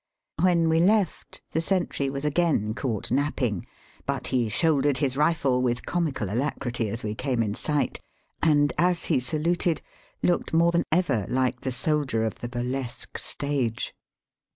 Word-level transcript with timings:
"When 0.39 0.67
we 0.67 0.79
left, 0.79 1.43
the 1.51 1.61
sentry 1.61 2.09
was 2.09 2.25
again 2.25 2.73
caught 2.73 3.11
napping; 3.11 3.67
but 4.07 4.25
he 4.33 4.49
shouldered 4.49 4.97
his 4.97 5.15
rifle 5.15 5.61
with 5.61 5.85
comical 5.85 6.27
alacrity 6.31 6.89
as 6.89 7.03
we 7.03 7.13
came 7.13 7.43
in 7.43 7.53
sight, 7.53 7.99
and 8.41 8.73
as 8.79 9.05
he 9.13 9.19
saluted, 9.19 9.83
looked 10.23 10.53
more 10.53 10.71
than 10.71 10.85
ever 10.91 11.27
like 11.29 11.61
the 11.61 11.71
soldier 11.71 12.23
of 12.25 12.39
the 12.39 12.49
burlesque 12.49 13.19
stage. 13.19 13.93